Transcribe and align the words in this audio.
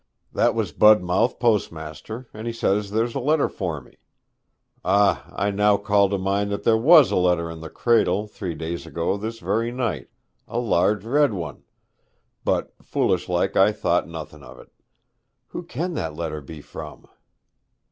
'That 0.33 0.55
was 0.55 0.71
Budmouth 0.71 1.37
postmaster, 1.37 2.27
and 2.33 2.47
he 2.47 2.53
says 2.53 2.89
there's 2.89 3.13
a 3.13 3.19
letter 3.19 3.47
for 3.47 3.79
me. 3.79 3.97
Ah, 4.83 5.31
I 5.35 5.51
now 5.51 5.77
call 5.77 6.09
to 6.09 6.17
mind 6.17 6.51
that 6.51 6.63
there 6.63 6.75
was 6.75 7.11
a 7.11 7.15
letter 7.17 7.51
in 7.51 7.59
the 7.59 7.69
candle 7.69 8.25
three 8.25 8.55
days 8.55 8.87
ago 8.87 9.15
this 9.15 9.37
very 9.37 9.71
night 9.71 10.09
a 10.47 10.57
large 10.57 11.05
red 11.05 11.33
one; 11.33 11.61
but 12.43 12.73
foolish 12.81 13.29
like 13.29 13.55
I 13.55 13.71
thought 13.71 14.07
nothing 14.07 14.43
o't. 14.43 14.71
Who 15.49 15.61
can 15.61 15.93
that 15.93 16.15
letter 16.15 16.41
be 16.41 16.61
from?' 16.61 17.07